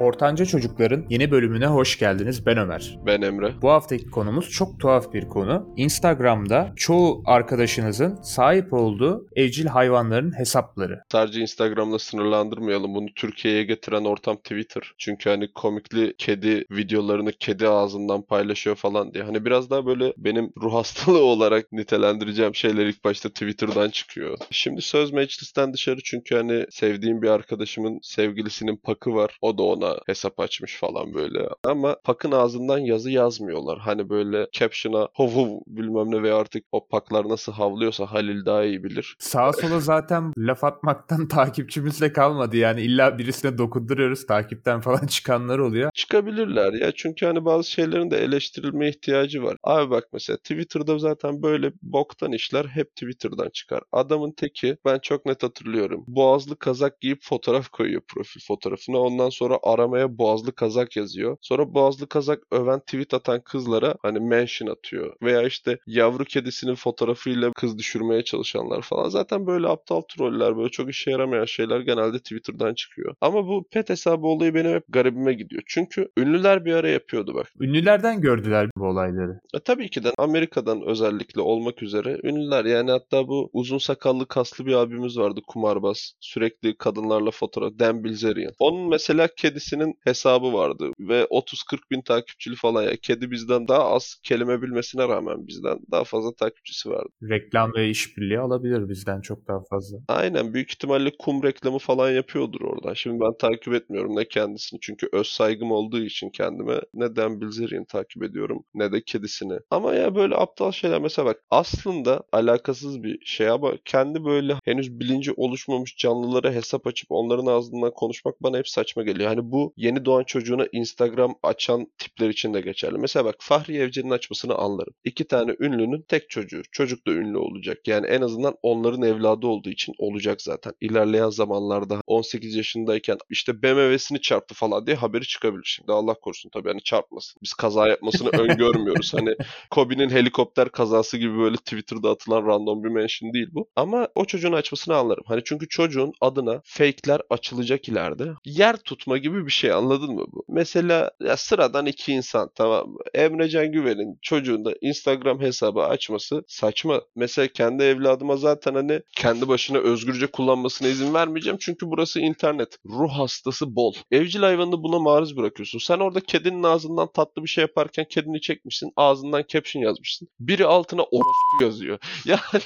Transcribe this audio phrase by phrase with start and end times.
[0.00, 2.46] Ortanca Çocukların yeni bölümüne hoş geldiniz.
[2.46, 2.98] Ben Ömer.
[3.06, 3.62] Ben Emre.
[3.62, 5.74] Bu haftaki konumuz çok tuhaf bir konu.
[5.76, 11.00] Instagram'da çoğu arkadaşınızın sahip olduğu evcil hayvanların hesapları.
[11.12, 12.94] Sadece Instagram'la sınırlandırmayalım.
[12.94, 14.92] Bunu Türkiye'ye getiren ortam Twitter.
[14.98, 19.24] Çünkü hani komikli kedi videolarını kedi ağzından paylaşıyor falan diye.
[19.24, 24.38] Hani biraz daha böyle benim ruh hastalığı olarak nitelendireceğim şeyler ilk başta Twitter'dan çıkıyor.
[24.50, 29.38] Şimdi söz meclisten dışarı çünkü hani sevdiğim bir arkadaşımın sevgilisinin pakı var.
[29.40, 31.48] O da ona hesap açmış falan böyle.
[31.64, 33.78] Ama pakın ağzından yazı yazmıyorlar.
[33.78, 38.64] Hani böyle caption'a hov hov bilmem ne ve artık o paklar nasıl havlıyorsa Halil daha
[38.64, 39.16] iyi bilir.
[39.18, 42.56] Sağa sola zaten laf atmaktan takipçimiz de kalmadı.
[42.56, 45.90] Yani illa birisine dokunduruyoruz takipten falan çıkanlar oluyor.
[45.94, 49.56] Çıkabilirler ya çünkü hani bazı şeylerin de eleştirilme ihtiyacı var.
[49.64, 53.82] Abi bak mesela Twitter'da zaten böyle boktan işler hep Twitter'dan çıkar.
[53.92, 56.04] Adamın teki ben çok net hatırlıyorum.
[56.06, 58.98] Boğazlı kazak giyip fotoğraf koyuyor profil fotoğrafına.
[58.98, 61.36] Ondan sonra aramaya boğazlı kazak yazıyor.
[61.40, 65.16] Sonra boğazlı kazak öven tweet atan kızlara hani mention atıyor.
[65.22, 69.08] Veya işte yavru kedisinin fotoğrafıyla kız düşürmeye çalışanlar falan.
[69.08, 73.14] Zaten böyle aptal troller böyle çok işe yaramayan şeyler genelde Twitter'dan çıkıyor.
[73.20, 75.62] Ama bu pet hesabı olayı benim hep garibime gidiyor.
[75.66, 77.46] Çünkü ünlüler bir ara yapıyordu bak.
[77.60, 79.40] Ünlülerden gördüler bu olayları.
[79.54, 84.66] E, tabii ki de Amerika'dan özellikle olmak üzere ünlüler yani hatta bu uzun sakallı kaslı
[84.66, 86.12] bir abimiz vardı kumarbaz.
[86.20, 88.52] Sürekli kadınlarla fotoğraf Dan Bilzerian.
[88.58, 89.28] Onun mesela
[89.70, 92.96] kedisinin hesabı vardı ve 30-40 bin takipçili falan ya.
[92.96, 97.08] Kedi bizden daha az kelime bilmesine rağmen bizden daha fazla takipçisi vardı.
[97.22, 99.98] Reklam ve işbirliği alabilir bizden çok daha fazla.
[100.08, 102.94] Aynen büyük ihtimalle kum reklamı falan yapıyordur oradan.
[102.94, 107.40] Şimdi ben takip etmiyorum ne kendisini çünkü öz saygım olduğu için kendime ne Dan
[107.88, 109.58] takip ediyorum ne de kedisini.
[109.70, 115.00] Ama ya böyle aptal şeyler mesela bak aslında alakasız bir şey ama kendi böyle henüz
[115.00, 119.28] bilinci oluşmamış canlılara hesap açıp onların ağzından konuşmak bana hep saçma geliyor.
[119.28, 122.98] Hani bu yeni doğan çocuğuna Instagram açan tipler için de geçerli.
[122.98, 124.94] Mesela bak Fahri Evcen'in açmasını anlarım.
[125.04, 126.62] İki tane ünlünün tek çocuğu.
[126.72, 127.78] Çocuk da ünlü olacak.
[127.88, 130.72] Yani en azından onların evladı olduğu için olacak zaten.
[130.80, 135.64] İlerleyen zamanlarda 18 yaşındayken işte BMW'sini çarptı falan diye haberi çıkabilir.
[135.76, 137.40] Şimdi Allah korusun tabii hani çarpmasın.
[137.42, 139.14] Biz kaza yapmasını öngörmüyoruz.
[139.14, 139.34] Hani
[139.70, 143.68] Kobe'nin helikopter kazası gibi böyle Twitter'da atılan random bir mention değil bu.
[143.76, 145.24] Ama o çocuğun açmasını anlarım.
[145.26, 148.32] Hani çünkü çocuğun adına fake'ler açılacak ileride.
[148.44, 150.44] Yer tutma gibi bir şey anladın mı bu?
[150.48, 152.98] Mesela ya sıradan iki insan tamam mı?
[153.14, 157.02] Emrecan Güven'in çocuğunda Instagram hesabı açması saçma.
[157.16, 161.58] Mesela kendi evladıma zaten hani kendi başına özgürce kullanmasına izin vermeyeceğim.
[161.60, 162.76] Çünkü burası internet.
[162.86, 163.94] Ruh hastası bol.
[164.10, 165.78] Evcil hayvanını buna maruz bırakıyorsun.
[165.78, 168.92] Sen orada kedinin ağzından tatlı bir şey yaparken kedini çekmişsin.
[168.96, 170.28] Ağzından caption yazmışsın.
[170.40, 171.98] Biri altına orospu yazıyor.
[172.24, 172.62] Yani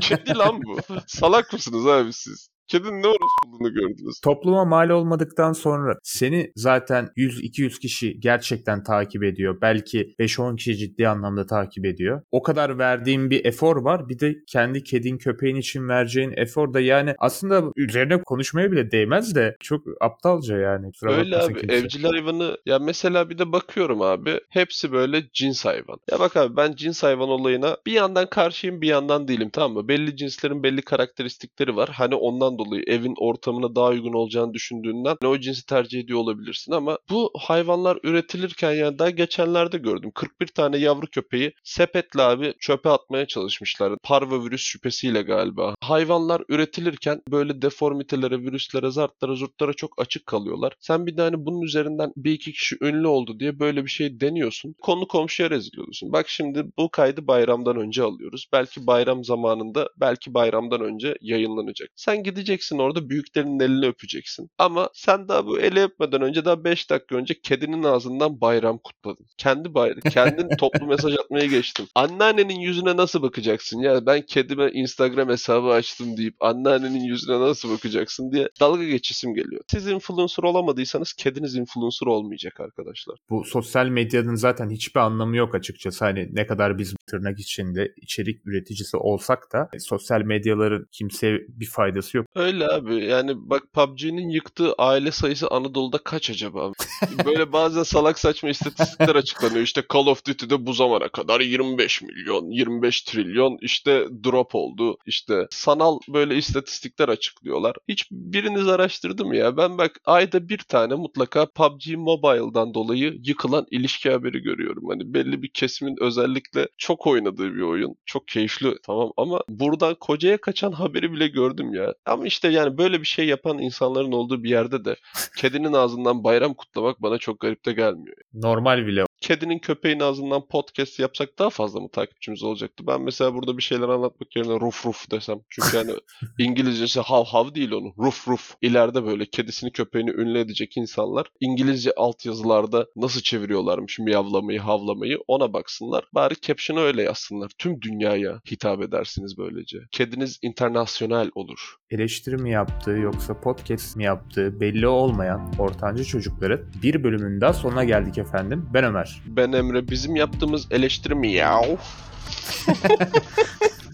[0.00, 0.76] kedi lan bu.
[1.06, 2.50] Salak mısınız abi siz?
[2.70, 4.20] Kedinin ne orospuluğunu gördünüz.
[4.20, 9.58] Topluma mal olmadıktan sonra seni zaten 100-200 kişi gerçekten takip ediyor.
[9.62, 12.22] Belki 5-10 kişi ciddi anlamda takip ediyor.
[12.30, 14.08] O kadar verdiğin bir efor var.
[14.08, 19.34] Bir de kendi kedin köpeğin için vereceğin efor da yani aslında üzerine konuşmaya bile değmez
[19.34, 20.92] de çok aptalca yani.
[20.92, 21.76] Kusura Öyle abi kimse.
[21.76, 25.98] evcil hayvanı ya mesela bir de bakıyorum abi hepsi böyle cins hayvan.
[26.10, 29.88] Ya bak abi ben cins hayvan olayına bir yandan karşıyım bir yandan değilim tamam mı?
[29.88, 31.88] Belli cinslerin belli karakteristikleri var.
[31.92, 36.98] Hani ondan dolayı evin ortamına daha uygun olacağını düşündüğünden o cinsi tercih ediyor olabilirsin ama
[37.10, 40.10] bu hayvanlar üretilirken yani daha geçenlerde gördüm.
[40.14, 43.92] 41 tane yavru köpeği sepetle abi çöpe atmaya çalışmışlar.
[44.02, 45.74] Parvovirüs şüphesiyle galiba.
[45.80, 50.72] Hayvanlar üretilirken böyle deformitelere, virüslere, zartlara, zurtlara çok açık kalıyorlar.
[50.80, 54.20] Sen bir de hani bunun üzerinden bir iki kişi ünlü oldu diye böyle bir şey
[54.20, 54.74] deniyorsun.
[54.82, 56.12] Konu komşuya rezil oluyorsun.
[56.12, 58.46] Bak şimdi bu kaydı bayramdan önce alıyoruz.
[58.52, 61.90] Belki bayram zamanında, belki bayramdan önce yayınlanacak.
[61.96, 64.50] Sen gideceksin orada büyüklerinin elini öpeceksin.
[64.58, 69.26] Ama sen daha bu eli öpmeden önce daha 5 dakika önce kedinin ağzından bayram kutladın.
[69.38, 71.88] Kendi bayram, kendin toplu mesaj atmaya geçtin.
[71.94, 74.06] Anneannenin yüzüne nasıl bakacaksın ya?
[74.06, 79.62] Ben kedime Instagram hesabı açtım deyip anneannenin yüzüne nasıl bakacaksın diye dalga geçisim geliyor.
[79.70, 83.16] Siz influencer olamadıysanız kediniz influencer olmayacak arkadaşlar.
[83.30, 86.04] Bu sosyal medyanın zaten hiçbir anlamı yok açıkçası.
[86.04, 91.66] Hani ne kadar biz tırnak içinde içerik üreticisi olsak da e, sosyal medyaların kimseye bir
[91.66, 92.26] faydası yok.
[92.40, 96.72] Öyle abi yani bak PUBG'nin yıktığı aile sayısı Anadolu'da kaç acaba?
[97.26, 99.62] Böyle bazen salak saçma istatistikler açıklanıyor.
[99.62, 104.96] İşte Call of Duty'de bu zamana kadar 25 milyon, 25 trilyon işte drop oldu.
[105.06, 107.76] İşte sanal böyle istatistikler açıklıyorlar.
[107.88, 109.56] Hiç biriniz araştırdı mı ya?
[109.56, 114.88] Ben bak ayda bir tane mutlaka PUBG Mobile'dan dolayı yıkılan ilişki haberi görüyorum.
[114.88, 117.94] Hani belli bir kesimin özellikle çok oynadığı bir oyun.
[118.06, 121.94] Çok keyifli tamam ama buradan kocaya kaçan haberi bile gördüm ya.
[122.06, 124.96] Ama Ama işte yani böyle bir şey yapan insanların olduğu bir yerde de
[125.36, 128.16] kedinin ağzından bayram kutlamak bana çok garip de gelmiyor.
[128.34, 129.04] Normal bile.
[129.30, 132.84] Kedinin köpeğin ağzından podcast yapsak daha fazla mı takipçimiz olacaktı?
[132.86, 135.40] Ben mesela burada bir şeyler anlatmak yerine ruf ruf desem.
[135.48, 135.92] Çünkü yani
[136.38, 137.92] İngilizcesi hav hav değil onun.
[137.98, 138.54] Ruf ruf.
[138.62, 146.04] İleride böyle kedisini köpeğini ünlü edecek insanlar İngilizce altyazılarda nasıl çeviriyorlarmış miyavlamayı, havlamayı ona baksınlar.
[146.14, 147.50] Bari caption'ı öyle yazsınlar.
[147.58, 149.78] Tüm dünyaya hitap edersiniz böylece.
[149.90, 151.76] Kediniz internasyonel olur.
[151.90, 157.84] Eleştiri mi yaptığı yoksa podcast mi yaptığı belli olmayan ortanca çocukların bir bölümünün daha sonuna
[157.84, 158.68] geldik efendim.
[158.74, 159.19] Ben Ömer.
[159.26, 159.88] Ben Emre.
[159.88, 161.76] Bizim yaptığımız eleştiri miyav.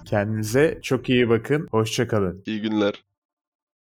[0.05, 1.69] Kendinize çok iyi bakın.
[1.71, 2.43] Hoşçakalın.
[2.47, 2.95] İyi günler.